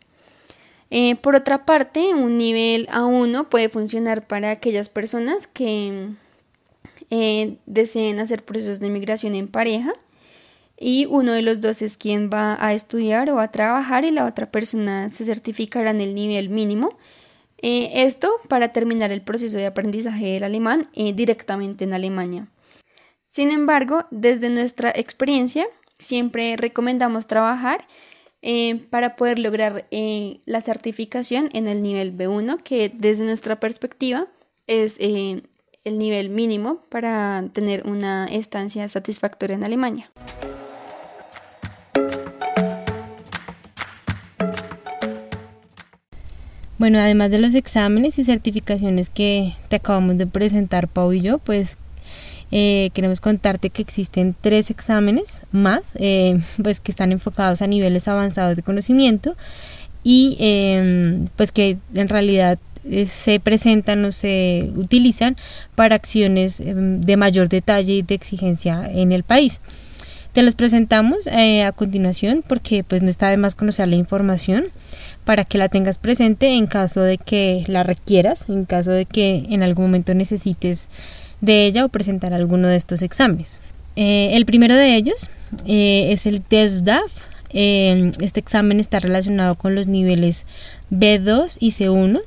Eh, 0.91 1.17
por 1.17 1.35
otra 1.35 1.67
parte, 1.67 2.15
un 2.15 2.39
nivel 2.39 2.87
A1 2.87 3.49
puede 3.49 3.69
funcionar 3.69 4.29
para 4.29 4.53
aquellas 4.53 4.89
personas 4.89 5.49
que 5.49 6.11
eh, 7.11 7.57
deseen 7.67 8.21
hacer 8.21 8.45
procesos 8.45 8.79
de 8.79 8.91
migración 8.91 9.35
en 9.35 9.49
pareja 9.49 9.93
y 10.79 11.07
uno 11.07 11.33
de 11.33 11.43
los 11.43 11.61
dos 11.61 11.83
es 11.83 11.97
quien 11.97 12.31
va 12.33 12.57
a 12.65 12.75
estudiar 12.75 13.29
o 13.31 13.41
a 13.41 13.51
trabajar 13.51 14.05
y 14.05 14.13
la 14.13 14.25
otra 14.25 14.53
persona 14.53 15.11
se 15.11 15.25
certificará 15.25 15.91
en 15.91 16.01
el 16.01 16.15
nivel 16.15 16.49
mínimo. 16.49 16.97
esto 17.61 18.31
para 18.49 18.69
terminar 18.73 19.11
el 19.11 19.23
proceso 19.23 19.57
de 19.57 19.67
aprendizaje 19.67 20.27
del 20.35 20.45
alemán 20.45 20.89
directamente 20.95 21.83
en 21.83 21.93
Alemania. 21.93 22.47
Sin 23.31 23.51
embargo, 23.51 24.07
desde 24.13 24.49
nuestra 24.49 24.93
experiencia, 24.95 25.67
siempre 26.05 26.57
recomendamos 26.57 27.27
trabajar 27.27 27.87
eh, 28.43 28.87
para 28.91 29.17
poder 29.17 29.39
lograr 29.39 29.87
eh, 29.91 30.39
la 30.45 30.61
certificación 30.61 31.49
en 31.55 31.67
el 31.67 31.83
nivel 31.83 32.17
B1, 32.17 32.63
que 32.63 32.93
desde 32.95 33.25
nuestra 33.25 33.59
perspectiva 33.59 34.27
es 34.67 34.99
eh, 35.01 35.43
el 35.83 35.99
nivel 35.99 36.29
mínimo 36.29 36.81
para 36.91 37.45
tener 37.53 37.87
una 37.87 38.27
estancia 38.27 38.87
satisfactoria 38.89 39.57
en 39.57 39.65
Alemania. 39.65 40.13
Bueno, 46.77 46.99
además 46.99 47.31
de 47.31 47.39
los 47.39 47.55
exámenes 47.55 48.19
y 48.19 48.25
certificaciones 48.25 49.09
que 49.09 49.55
te 49.69 49.77
acabamos 49.77 50.19
de 50.19 50.27
presentar, 50.27 50.89
Pau 50.89 51.15
y 51.15 51.23
yo, 51.23 51.39
pues 51.39 51.79
eh, 52.57 52.91
queremos 52.95 53.21
contarte 53.21 53.69
que 53.69 53.83
existen 53.83 54.37
tres 54.41 54.71
exámenes 54.71 55.43
más, 55.51 55.93
eh, 55.99 56.39
pues 56.63 56.79
que 56.79 56.93
están 56.93 57.11
enfocados 57.11 57.63
a 57.63 57.67
niveles 57.67 58.07
avanzados 58.07 58.55
de 58.55 58.63
conocimiento 58.63 59.37
y 60.05 60.37
em, 60.39 61.27
pues 61.35 61.51
que 61.51 61.79
en 61.97 62.09
realidad 62.09 62.61
eh, 62.89 63.07
se 63.07 63.41
presentan 63.41 64.05
o 64.05 64.13
se 64.13 64.71
utilizan 64.77 65.37
para 65.75 65.97
acciones 65.97 66.61
em, 66.61 67.01
de 67.01 67.17
mayor 67.17 67.49
detalle 67.49 67.95
y 67.95 68.03
de 68.03 68.15
exigencia 68.15 68.89
en 68.89 69.11
el 69.11 69.25
país. 69.25 69.61
Te 70.33 70.45
los 70.45 70.55
presentamos 70.55 71.29
a 71.29 71.73
continuación 71.73 72.45
porque 72.47 72.85
pues 72.85 73.03
no 73.03 73.09
está 73.09 73.31
de 73.31 73.37
más 73.37 73.57
conocer 73.57 73.89
la 73.89 73.97
información 73.97 74.67
para 75.25 75.45
que 75.45 75.59
la 75.59 75.69
tengas 75.69 75.99
presente 75.99 76.55
en 76.55 76.67
caso 76.67 77.03
de 77.03 77.19
que 77.19 77.65
la 77.67 77.83
requieras, 77.83 78.49
en 78.49 78.65
caso 78.65 78.93
de 78.93 79.07
que 79.07 79.47
en 79.51 79.63
algún 79.63 79.87
momento 79.87 80.13
necesites 80.13 80.89
de 81.41 81.67
ella 81.67 81.85
o 81.85 81.89
presentar 81.89 82.33
alguno 82.33 82.69
de 82.69 82.77
estos 82.77 83.03
exámenes. 83.03 83.61
Eh, 83.97 84.31
el 84.35 84.45
primero 84.45 84.75
de 84.75 84.97
ellos 84.97 85.29
eh, 85.67 86.13
es 86.13 86.27
el 86.27 86.41
TESDAF. 86.41 87.11
Eh, 87.51 88.13
este 88.21 88.41
examen 88.41 88.81
está 88.81 88.99
relacionado 88.99 89.55
con 89.55 89.75
los 89.75 89.87
niveles 89.87 90.45
B2 90.91 91.57
y 91.61 91.71
C1 91.71 92.21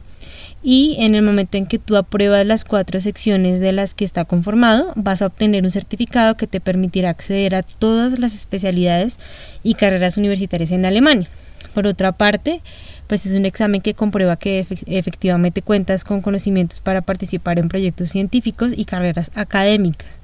y 0.64 0.96
en 1.00 1.16
el 1.16 1.22
momento 1.22 1.58
en 1.58 1.66
que 1.66 1.80
tú 1.80 1.96
apruebas 1.96 2.46
las 2.46 2.66
cuatro 2.66 3.00
secciones 3.00 3.60
de 3.60 3.72
las 3.72 3.94
que 3.94 4.06
está 4.06 4.26
conformado, 4.26 4.92
vas 4.96 5.22
a 5.22 5.28
obtener 5.28 5.64
un 5.64 5.72
certificado 5.72 6.36
que 6.36 6.48
te 6.48 6.60
permitirá 6.60 7.10
acceder 7.10 7.56
a 7.56 7.64
todas 7.64 8.20
las 8.20 8.34
especialidades 8.34 9.20
y 9.64 9.76
carreras 9.76 10.18
universitarias 10.18 10.72
en 10.72 10.86
Alemania. 10.86 11.30
Por 11.74 11.88
otra 11.88 12.12
parte, 12.12 12.62
pues 13.08 13.26
es 13.26 13.34
un 13.34 13.46
examen 13.46 13.82
que 13.82 13.94
comprueba 13.94 14.36
que 14.36 14.66
efectivamente 14.86 15.62
cuentas 15.62 16.04
con 16.04 16.22
conocimientos 16.22 16.82
para 16.82 17.02
participar 17.02 17.60
en 17.60 17.70
proyectos 17.70 18.10
científicos 18.10 18.74
y 18.76 18.86
carreras 18.86 19.32
académicas. 19.36 20.20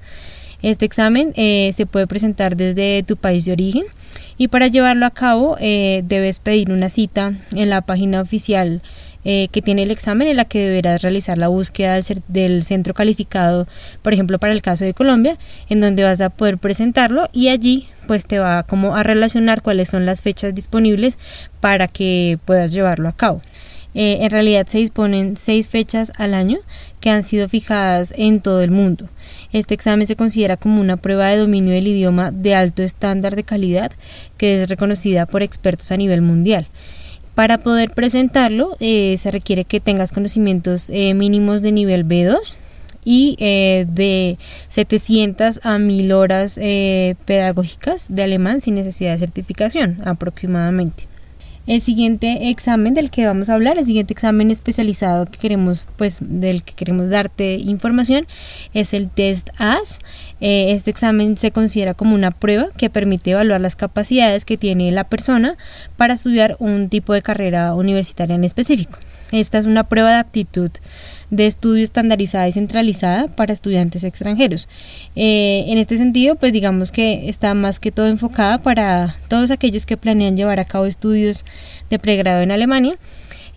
Este 0.62 0.86
examen 0.86 1.34
eh, 1.36 1.72
se 1.74 1.86
puede 1.86 2.08
presentar 2.08 2.56
desde 2.56 3.04
tu 3.04 3.18
país 3.18 3.44
de 3.46 3.52
origen 3.52 3.84
y 4.38 4.48
para 4.48 4.68
llevarlo 4.68 5.06
a 5.06 5.12
cabo 5.12 5.58
eh, 5.60 6.04
debes 6.06 6.40
pedir 6.40 6.72
una 6.72 6.88
cita 6.88 7.34
en 7.52 7.70
la 7.70 7.82
página 7.82 8.22
oficial 8.22 8.82
eh, 9.26 9.48
que 9.52 9.62
tiene 9.62 9.84
el 9.84 9.92
examen 9.92 10.28
en 10.28 10.38
la 10.38 10.46
que 10.46 10.60
deberás 10.60 11.02
realizar 11.02 11.38
la 11.38 11.48
búsqueda 11.48 12.00
del, 12.28 12.64
centro 12.64 12.94
calificado, 12.94 13.68
por 14.02 14.14
ejemplo 14.14 14.40
para 14.40 14.52
el 14.52 14.62
caso 14.62 14.84
de 14.84 14.94
Colombia, 14.94 15.38
en 15.70 15.80
donde 15.80 16.04
vas 16.04 16.20
a 16.20 16.30
poder 16.30 16.58
presentarlo 16.58 17.30
y 17.32 17.48
allí 17.48 17.88
pues 18.08 18.26
te 18.26 18.40
va 18.40 18.64
como 18.64 18.96
a 18.96 19.04
relacionar 19.04 19.62
cuáles 19.62 19.90
son 19.90 20.06
las 20.06 20.22
fechas 20.22 20.54
disponibles 20.54 21.18
para 21.60 21.88
que 21.88 22.40
puedas 22.46 22.72
llevarlo 22.72 23.10
a 23.10 23.14
cabo. 23.14 23.42
Eh, 23.96 24.20
en 24.22 24.32
realidad 24.32 24.66
se 24.68 24.80
disponen 24.80 25.38
seis 25.38 25.68
fechas 25.70 26.12
al 26.18 26.34
año 26.34 26.58
que 27.00 27.12
han 27.12 27.22
sido 27.22 27.48
fijadas 27.48 28.14
en 28.18 28.42
todo 28.42 28.62
el 28.62 28.72
mundo. 28.72 29.08
Este 29.52 29.76
examen 29.76 30.08
se 30.08 30.16
considera 30.16 30.58
como 30.58 30.82
una 30.82 30.98
prueba 30.98 31.28
de 31.28 31.38
dominio 31.38 31.74
del 31.74 31.88
idioma 31.88 32.32
de 32.32 32.56
alto 32.56 32.82
estándar 32.82 33.36
de 33.36 33.44
calidad 33.44 33.92
que 34.38 34.62
es 34.62 34.70
reconocida 34.70 35.28
por 35.28 35.44
expertos 35.44 35.92
a 35.92 35.98
nivel 35.98 36.22
mundial. 36.22 36.68
Para 37.36 37.60
poder 37.60 37.92
presentarlo 37.92 38.78
eh, 38.80 39.16
se 39.18 39.32
requiere 39.32 39.66
que 39.66 39.80
tengas 39.80 40.12
conocimientos 40.12 40.90
eh, 40.90 41.14
mínimos 41.14 41.62
de 41.62 41.72
nivel 41.72 42.08
B2 42.08 42.38
y 43.06 43.36
eh, 43.40 43.86
de 43.90 44.38
700 44.68 45.62
a 45.64 45.78
1000 45.78 46.12
horas 46.12 46.60
pedagógicas 47.26 48.14
de 48.14 48.24
alemán 48.24 48.62
sin 48.62 48.76
necesidad 48.76 49.12
de 49.14 49.20
certificación 49.20 50.00
aproximadamente. 50.06 51.08
El 51.66 51.80
siguiente 51.80 52.50
examen 52.50 52.94
del 52.94 53.10
que 53.10 53.26
vamos 53.26 53.50
a 53.50 53.54
hablar, 53.54 53.78
el 53.78 53.86
siguiente 53.86 54.12
examen 54.12 54.52
especializado 54.52 55.28
que 55.28 55.40
queremos, 55.40 55.88
pues, 55.96 56.18
del 56.20 56.62
que 56.62 56.74
queremos 56.74 57.08
darte 57.08 57.56
información, 57.56 58.28
es 58.74 58.94
el 58.94 59.10
test 59.10 59.48
AS. 59.58 60.00
Eh, 60.42 60.74
este 60.74 60.92
examen 60.92 61.38
se 61.38 61.52
considera 61.52 61.94
como 61.94 62.16
una 62.16 62.32
prueba 62.32 62.68
que 62.76 62.90
permite 62.90 63.32
evaluar 63.32 63.62
las 63.62 63.78
capacidades 63.78 64.44
que 64.44 64.58
tiene 64.58 64.92
la 64.92 65.06
persona 65.06 65.56
para 65.96 66.16
estudiar 66.16 66.58
un 66.60 66.90
tipo 66.90 67.14
de 67.14 67.22
carrera 67.22 67.74
universitaria 67.76 68.36
en 68.36 68.44
específico. 68.44 69.00
Esta 69.34 69.58
es 69.58 69.66
una 69.66 69.84
prueba 69.86 70.12
de 70.12 70.20
aptitud 70.20 70.70
de 71.32 71.48
estudio 71.48 71.84
estandarizada 71.84 72.48
y 72.48 72.52
centralizada 72.52 73.28
para 73.28 73.52
estudiantes 73.52 74.04
extranjeros. 74.04 74.70
Eh, 75.16 75.66
en 75.68 75.80
este 75.80 75.98
sentido, 75.98 76.36
pues 76.36 76.54
digamos 76.54 76.92
que 76.92 77.28
está 77.28 77.56
más 77.56 77.80
que 77.80 77.92
todo 77.92 78.08
enfocada 78.08 78.60
para 78.60 79.18
todos 79.30 79.50
aquellos 79.50 79.88
que 79.88 79.98
planean 79.98 80.38
llevar 80.38 80.60
a 80.60 80.66
cabo 80.66 80.86
estudios 80.86 81.46
de 81.90 81.98
pregrado 81.98 82.44
en 82.44 82.52
Alemania 82.52 82.96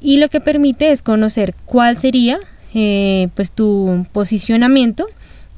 y 0.01 0.17
lo 0.17 0.31
que 0.31 0.41
permite 0.41 0.91
es 0.91 1.03
conocer 1.03 1.55
cuál 1.67 1.99
sería 1.99 2.39
eh, 2.75 3.29
pues 3.35 3.53
tu 3.53 4.07
posicionamiento 4.13 5.07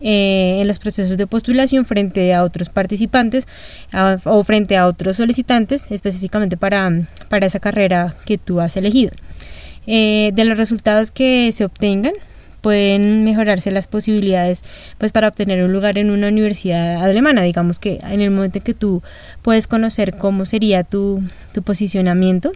eh, 0.01 0.59
en 0.61 0.67
los 0.67 0.81
procesos 0.81 1.17
de 1.17 1.29
postulación 1.29 1.85
frente 1.85 2.35
a 2.35 2.43
otros 2.43 2.71
participantes 2.71 3.47
o 4.25 4.43
frente 4.43 4.77
a 4.77 4.89
otros 4.89 5.17
solicitantes 5.17 5.87
específicamente 5.91 6.57
para, 6.57 7.07
para 7.29 7.47
esa 7.47 7.61
carrera 7.61 8.17
que 8.27 8.37
tú 8.37 8.61
has 8.61 8.77
elegido. 8.77 9.13
Eh, 9.91 10.33
de 10.35 10.45
los 10.45 10.59
resultados 10.59 11.11
que 11.11 11.51
se 11.51 11.65
obtengan 11.65 12.13
pueden 12.61 13.25
mejorarse 13.25 13.71
las 13.71 13.87
posibilidades 13.87 14.63
pues 14.99 15.13
para 15.13 15.29
obtener 15.29 15.65
un 15.65 15.73
lugar 15.73 15.97
en 15.97 16.11
una 16.11 16.29
universidad 16.29 17.03
alemana. 17.03 17.43
Digamos 17.43 17.81
que 17.81 17.99
en 18.03 18.21
el 18.21 18.31
momento 18.31 18.59
en 18.59 18.65
que 18.65 18.75
tú 18.75 19.03
puedes 19.41 19.67
conocer 19.67 20.19
cómo 20.19 20.45
sería 20.45 20.85
tu, 20.85 21.23
tu 21.55 21.63
posicionamiento 21.63 22.53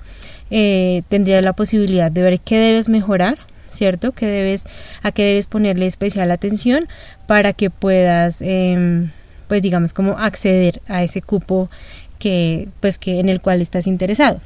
eh, 0.51 1.05
tendrías 1.09 1.43
la 1.43 1.55
posibilidad 1.55 2.13
de 2.13 2.21
ver 2.21 2.41
qué 2.41 2.59
debes 2.59 2.91
mejorar 2.91 3.39
cierto 3.71 4.13
que 4.13 4.27
debes 4.27 4.65
a 5.03 5.13
qué 5.13 5.25
debes 5.25 5.47
ponerle 5.47 5.87
especial 5.87 6.31
atención 6.31 6.87
para 7.27 7.55
que 7.55 7.71
puedas 7.71 8.43
em, 8.43 9.09
pues 9.49 9.63
digamos 9.63 9.95
como 9.95 10.19
acceder 10.19 10.83
a 10.89 11.03
ese 11.03 11.23
cupo 11.23 11.71
que 12.19 12.69
pues 12.81 12.99
que 12.99 13.19
en 13.19 13.31
el 13.31 13.41
cual 13.41 13.63
estás 13.63 13.87
interesado 13.87 14.43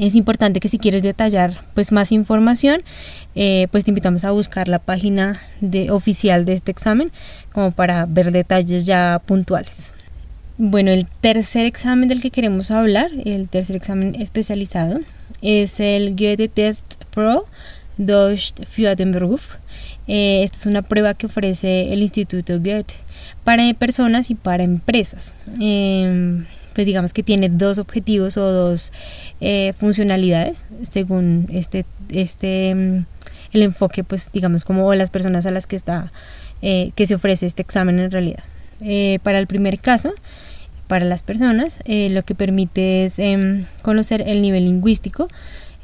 es 0.00 0.14
importante 0.14 0.60
que 0.60 0.68
si 0.68 0.78
quieres 0.78 1.02
detallar 1.02 1.52
pues 1.74 1.92
más 1.92 2.12
información 2.12 2.82
eh, 3.34 3.68
pues 3.70 3.84
te 3.84 3.90
invitamos 3.90 4.24
a 4.24 4.30
buscar 4.30 4.68
la 4.68 4.78
página 4.78 5.40
de, 5.60 5.90
oficial 5.90 6.44
de 6.44 6.54
este 6.54 6.70
examen 6.70 7.10
como 7.52 7.72
para 7.72 8.06
ver 8.06 8.32
detalles 8.32 8.86
ya 8.86 9.20
puntuales. 9.24 9.94
Bueno 10.58 10.90
el 10.90 11.06
tercer 11.06 11.66
examen 11.66 12.08
del 12.08 12.20
que 12.20 12.30
queremos 12.30 12.70
hablar 12.70 13.10
el 13.24 13.48
tercer 13.48 13.76
examen 13.76 14.14
especializado 14.20 15.00
es 15.40 15.80
el 15.80 16.14
Goethe 16.16 16.48
Test 16.48 17.02
Pro 17.10 17.46
Deutsch 17.98 18.54
für 18.64 18.96
den 18.96 19.12
Beruf 19.12 19.56
eh, 20.08 20.42
esta 20.42 20.56
es 20.56 20.66
una 20.66 20.82
prueba 20.82 21.14
que 21.14 21.26
ofrece 21.26 21.92
el 21.92 22.02
Instituto 22.02 22.58
Goethe 22.58 22.94
para 23.44 23.72
personas 23.74 24.30
y 24.30 24.34
para 24.34 24.64
empresas. 24.64 25.34
Eh, 25.60 26.44
pues 26.74 26.86
digamos 26.86 27.12
que 27.12 27.22
tiene 27.22 27.48
dos 27.48 27.78
objetivos 27.78 28.36
o 28.36 28.50
dos 28.50 28.92
eh, 29.40 29.72
funcionalidades 29.76 30.66
según 30.88 31.48
este, 31.52 31.84
este 32.10 32.74
mm, 32.74 33.06
el 33.52 33.62
enfoque 33.62 34.04
pues 34.04 34.30
digamos 34.32 34.64
como 34.64 34.94
las 34.94 35.10
personas 35.10 35.46
a 35.46 35.50
las 35.50 35.66
que 35.66 35.76
está 35.76 36.10
eh, 36.62 36.92
que 36.94 37.06
se 37.06 37.14
ofrece 37.14 37.46
este 37.46 37.62
examen 37.62 37.98
en 37.98 38.10
realidad. 38.10 38.44
Eh, 38.80 39.18
para 39.22 39.38
el 39.38 39.46
primer 39.46 39.78
caso 39.78 40.12
para 40.88 41.04
las 41.04 41.22
personas 41.22 41.80
lo 41.86 42.22
que 42.24 42.34
permite 42.34 43.04
es 43.04 43.18
em, 43.18 43.64
conocer 43.82 44.24
el 44.26 44.42
nivel 44.42 44.64
lingüístico 44.64 45.28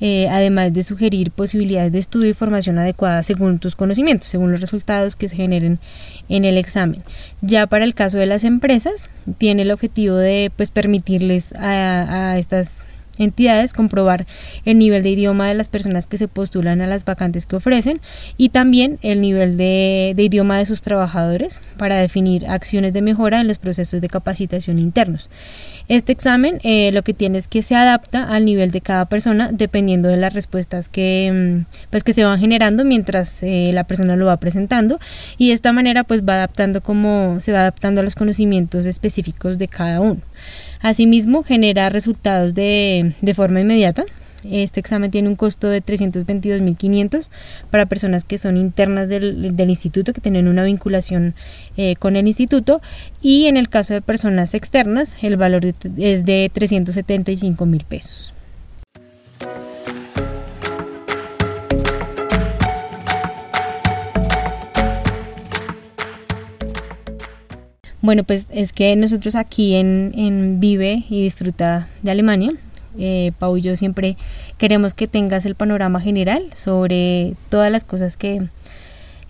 eh, 0.01 0.29
además 0.29 0.73
de 0.73 0.83
sugerir 0.83 1.31
posibilidades 1.31 1.93
de 1.93 1.99
estudio 1.99 2.31
y 2.31 2.35
formación 2.35 2.79
adecuada 2.79 3.23
según 3.23 3.59
tus 3.59 3.75
conocimientos, 3.75 4.29
según 4.29 4.53
los 4.53 4.61
resultados 4.61 5.17
que 5.17 5.29
se 5.29 5.37
generen 5.37 5.79
en 6.29 6.45
el 6.45 6.59
examen. 6.59 7.03
Ya 7.41 7.67
para 7.67 7.85
el 7.85 7.95
caso 7.95 8.19
de 8.19 8.27
las 8.27 8.45
empresas, 8.45 9.09
tiene 9.39 9.63
el 9.63 9.71
objetivo 9.71 10.17
de 10.17 10.53
pues, 10.57 10.71
permitirles 10.71 11.53
a, 11.55 12.33
a 12.33 12.39
estas 12.39 12.87
entidades 13.19 13.73
comprobar 13.73 14.27
el 14.65 14.79
nivel 14.79 15.03
de 15.03 15.11
idioma 15.11 15.49
de 15.49 15.55
las 15.55 15.69
personas 15.69 16.07
que 16.07 16.19
se 16.19 16.29
postulan 16.29 16.81
a 16.81 16.87
las 16.87 17.05
vacantes 17.05 17.47
que 17.47 17.57
ofrecen 17.57 18.01
y 18.37 18.51
también 18.51 18.99
el 19.03 19.21
nivel 19.21 19.57
de, 19.57 20.15
idioma 20.17 20.59
de 20.59 20.67
sus 20.67 20.83
trabajadores 20.83 21.61
para 21.77 21.97
definir 21.97 22.47
acciones 22.47 22.93
de 22.93 23.03
mejora 23.03 23.41
en 23.41 23.49
los 23.49 23.59
procesos 23.59 24.01
de 24.01 24.09
capacitación 24.09 24.79
internos. 24.79 25.29
Este 25.89 26.13
examen 26.13 26.61
eh, 26.65 26.93
lo 26.93 27.03
que 27.03 27.15
tiene 27.15 27.39
es 27.39 27.49
que 27.49 27.63
se 27.63 27.75
adapta 27.75 28.25
al 28.25 28.45
nivel 28.45 28.71
de 28.71 28.83
cada 28.83 29.07
persona 29.07 29.51
dependiendo 29.53 30.09
de 30.09 30.19
las 30.19 30.35
respuestas 30.35 30.89
que, 30.89 31.65
mm, 31.65 31.89
pues, 31.91 32.05
que 32.05 32.13
se 32.13 32.25
van 32.25 32.39
generando 32.39 32.85
mientras 32.85 33.43
eh, 33.43 33.71
la 33.73 33.85
persona 33.85 34.15
lo 34.17 34.27
va 34.27 34.37
presentando 34.37 34.99
y 35.39 35.49
de 35.49 35.55
esta 35.55 35.73
manera 35.73 36.05
pues 36.05 36.23
va 36.23 36.35
adaptando 36.35 36.83
como 36.83 37.41
se 37.41 37.53
va 37.53 37.61
adaptando 37.61 38.01
a 38.01 38.05
los 38.05 38.15
conocimientos 38.15 38.87
específicos 38.87 39.57
de 39.59 39.69
cada 39.69 40.01
uno. 40.01 40.21
Asimismo, 40.81 41.43
genera 41.43 41.89
resultados 41.89 42.55
de, 42.55 43.15
de 43.21 43.35
forma 43.35 43.61
inmediata. 43.61 44.05
Este 44.45 44.79
examen 44.81 45.11
tiene 45.11 45.29
un 45.29 45.35
costo 45.35 45.69
de 45.69 45.83
322.500 45.83 47.29
para 47.71 47.87
personas 47.87 48.25
que 48.25 48.39
son 48.39 48.57
internas 48.57 49.09
del, 49.09 49.57
del, 49.57 49.69
instituto, 49.69 50.13
que 50.13 50.21
tienen 50.21 50.47
una 50.47 50.63
vinculación 50.65 51.35
eh, 51.77 51.97
con 51.97 52.17
el 52.17 52.27
instituto. 52.27 52.81
Y 53.21 53.47
en 53.47 53.57
el 53.57 53.69
caso 53.69 53.95
de 53.95 54.03
personas 54.03 54.55
externas, 54.55 55.17
el 55.23 55.37
valor 55.37 55.67
es 55.67 56.25
de 56.25 56.51
375.000 56.55 57.85
pesos. 57.85 58.33
Bueno, 68.09 68.25
pues 68.25 68.49
es 68.51 68.73
que 68.73 68.97
nosotros 68.97 69.35
aquí 69.35 69.75
en, 69.75 70.61
Vive 70.61 71.05
y 71.11 71.25
Disfruta 71.25 71.91
de 72.01 72.11
Alemania, 72.11 72.53
eh, 72.99 73.33
Pau 73.39 73.59
y 73.59 73.61
yo 73.61 73.77
siempre 73.77 74.17
queremos 74.57 74.95
que 74.95 75.07
tengas 75.07 75.45
el 75.45 75.55
panorama 75.55 76.01
general 76.01 76.47
sobre 76.55 77.35
todas 77.51 77.71
las 77.71 77.85
cosas 77.85 78.17
que, 78.17 78.49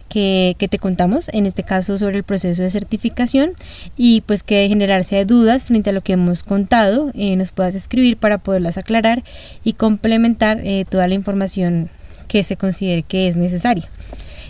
que, 0.09 0.55
te 0.71 0.79
contamos, 0.79 1.29
en 1.33 1.47
este 1.47 1.65
caso 1.65 1.99
sobre 1.99 2.19
el 2.19 2.23
proceso 2.23 2.63
de 2.63 2.71
certificación 2.71 3.55
y 3.97 4.21
pues 4.21 4.45
que 4.45 4.59
de 4.59 4.69
generarse 4.69 5.25
dudas 5.25 5.65
frente 5.65 5.91
a 5.91 5.93
lo 5.93 6.03
que 6.03 6.13
hemos 6.13 6.45
contado, 6.45 7.11
eh, 7.15 7.35
nos 7.35 7.51
puedas 7.51 7.75
escribir 7.75 8.17
para 8.17 8.39
poderlas 8.39 8.79
aclarar 8.79 9.25
y 9.65 9.73
complementar 9.73 10.61
eh, 10.63 10.85
toda 10.89 11.09
la 11.09 11.15
información 11.15 11.91
que 12.29 12.45
se 12.45 12.57
considere 12.57 13.03
que 13.03 13.27
es 13.27 13.35
necesaria. 13.35 13.89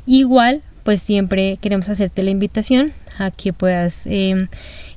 Igual 0.05 0.61
pues 0.89 1.03
siempre 1.03 1.59
queremos 1.61 1.91
hacerte 1.91 2.23
la 2.23 2.31
invitación 2.31 2.95
a 3.19 3.31
que 3.31 3.53
puedas 3.53 4.07
em, 4.07 4.49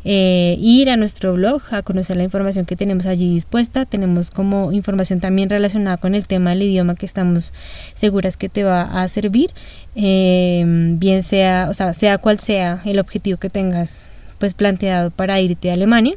eh, 0.05 0.55
ir 0.57 0.89
a 0.89 0.95
nuestro 0.95 1.33
blog 1.33 1.61
a 1.69 1.81
conocer 1.81 2.15
la 2.15 2.23
información 2.23 2.65
que 2.65 2.77
tenemos 2.77 3.05
allí 3.05 3.33
dispuesta. 3.33 3.85
Tenemos 3.85 4.31
como 4.31 4.71
información 4.71 5.19
también 5.19 5.49
relacionada 5.49 5.97
con 5.97 6.15
el 6.15 6.27
tema 6.27 6.51
del 6.51 6.63
idioma 6.63 6.95
que 6.95 7.05
estamos 7.05 7.51
seguras 7.93 8.37
que 8.37 8.47
te 8.47 8.63
va 8.63 8.83
a 8.83 9.05
servir, 9.09 9.51
em, 9.95 10.97
bien 10.97 11.23
sea, 11.23 11.67
o 11.69 11.73
sea, 11.73 11.91
sea 11.91 12.19
cual 12.19 12.39
sea 12.39 12.81
el 12.85 12.97
objetivo 12.97 13.37
que 13.37 13.49
tengas 13.49 14.07
pues 14.39 14.53
planteado 14.53 15.11
para 15.11 15.41
irte 15.41 15.71
a 15.71 15.73
Alemania. 15.73 16.15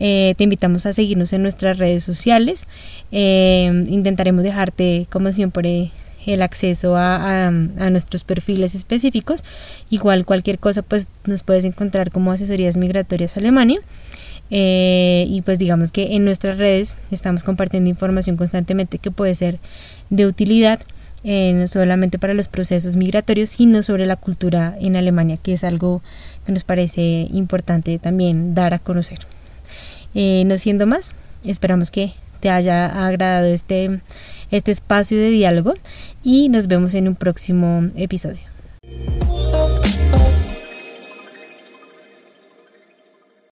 Eh, 0.00 0.32
te 0.38 0.44
invitamos 0.44 0.86
a 0.86 0.94
seguirnos 0.94 1.34
en 1.34 1.42
nuestras 1.42 1.76
redes 1.76 2.02
sociales. 2.02 2.66
Em, 3.12 3.84
intentaremos 3.90 4.42
dejarte, 4.42 5.06
como 5.10 5.32
siempre, 5.32 5.90
el 6.26 6.42
acceso 6.42 6.96
a, 6.96 7.50
nuestros 7.50 8.24
perfiles 8.24 8.74
específicos. 8.74 9.44
Igual 9.90 10.26
cualquier 10.26 10.58
cosa 10.58 10.82
pues 10.82 11.06
nos 11.24 11.42
puedes 11.42 11.64
encontrar 11.64 12.10
como 12.10 12.32
asesorías 12.32 12.76
migratorias 12.76 13.36
Alemania. 13.36 13.80
Eh, 14.50 15.26
y 15.28 15.42
pues 15.42 15.58
digamos 15.58 15.90
que 15.90 16.14
en 16.14 16.24
nuestras 16.24 16.56
redes 16.56 16.94
estamos 17.10 17.42
compartiendo 17.42 17.90
información 17.90 18.36
constantemente 18.36 18.98
que 18.98 19.10
puede 19.10 19.34
ser 19.34 19.58
de 20.08 20.24
utilidad 20.24 20.78
eh, 21.24 21.52
no 21.52 21.66
solamente 21.66 22.20
para 22.20 22.32
los 22.32 22.46
procesos 22.46 22.94
migratorios 22.94 23.50
sino 23.50 23.82
sobre 23.82 24.06
la 24.06 24.14
cultura 24.14 24.76
en 24.80 24.94
Alemania 24.94 25.36
que 25.36 25.54
es 25.54 25.64
algo 25.64 26.00
que 26.44 26.52
nos 26.52 26.62
parece 26.62 27.26
importante 27.32 27.98
también 27.98 28.54
dar 28.54 28.72
a 28.72 28.78
conocer 28.78 29.18
eh, 30.14 30.44
no 30.46 30.56
siendo 30.58 30.86
más 30.86 31.12
esperamos 31.44 31.90
que 31.90 32.12
te 32.40 32.50
haya 32.50 33.06
agradado 33.06 33.46
este, 33.46 34.00
este 34.50 34.70
espacio 34.70 35.18
de 35.18 35.30
diálogo 35.30 35.74
y 36.22 36.48
nos 36.48 36.66
vemos 36.66 36.94
en 36.94 37.08
un 37.08 37.14
próximo 37.14 37.90
episodio. 37.96 38.40